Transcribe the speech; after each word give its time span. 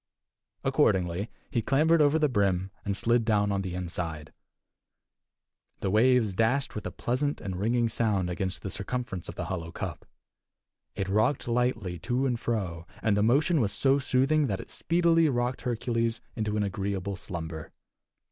Accordingly, 0.63 1.29
he 1.51 1.61
clambered 1.61 2.01
over 2.01 2.17
the 2.17 2.27
brim, 2.27 2.71
and 2.83 2.97
slid 2.97 3.23
down 3.23 3.51
on 3.51 3.61
the 3.61 3.75
inside. 3.75 4.33
The 5.81 5.91
waves 5.91 6.33
dashed 6.33 6.73
with 6.73 6.87
a 6.87 6.91
pleasant 6.91 7.39
and 7.39 7.55
ringing 7.59 7.87
sound 7.87 8.27
against 8.27 8.63
the 8.63 8.71
circumference 8.71 9.29
of 9.29 9.35
the 9.35 9.45
hollow 9.45 9.71
cup; 9.71 10.07
it 10.95 11.07
rocked 11.07 11.47
lightly 11.47 11.99
to 11.99 12.25
and 12.25 12.39
fro, 12.39 12.87
and 13.03 13.15
the 13.15 13.21
motion 13.21 13.61
was 13.61 13.71
so 13.71 13.99
soothing 13.99 14.47
that 14.47 14.59
it 14.59 14.71
speedily 14.71 15.29
rocked 15.29 15.61
Hercules 15.61 16.19
into 16.35 16.57
an 16.57 16.63
agreeable 16.63 17.15
slumber. 17.15 17.71